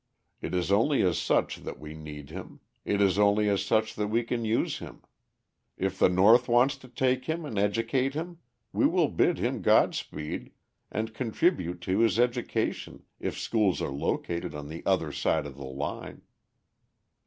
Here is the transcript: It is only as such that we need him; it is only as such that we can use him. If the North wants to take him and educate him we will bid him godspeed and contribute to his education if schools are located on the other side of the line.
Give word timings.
It 0.41 0.55
is 0.55 0.71
only 0.71 1.03
as 1.03 1.19
such 1.19 1.57
that 1.57 1.77
we 1.79 1.93
need 1.93 2.31
him; 2.31 2.59
it 2.83 3.01
is 3.03 3.19
only 3.19 3.47
as 3.49 3.63
such 3.63 3.93
that 3.93 4.07
we 4.07 4.23
can 4.23 4.43
use 4.43 4.79
him. 4.79 5.03
If 5.77 5.99
the 5.99 6.09
North 6.09 6.47
wants 6.47 6.75
to 6.77 6.87
take 6.87 7.25
him 7.25 7.45
and 7.45 7.55
educate 7.59 8.15
him 8.15 8.39
we 8.73 8.87
will 8.87 9.09
bid 9.09 9.37
him 9.37 9.61
godspeed 9.61 10.53
and 10.91 11.13
contribute 11.13 11.81
to 11.81 11.99
his 11.99 12.17
education 12.17 13.03
if 13.19 13.37
schools 13.37 13.79
are 13.79 13.91
located 13.91 14.55
on 14.55 14.69
the 14.69 14.83
other 14.87 15.11
side 15.11 15.45
of 15.45 15.55
the 15.55 15.65
line. 15.65 16.23